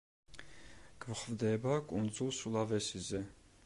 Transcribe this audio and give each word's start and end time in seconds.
გვხვდება 1.05 1.79
კუნძულ 1.93 2.37
სულავესიზე. 2.43 3.27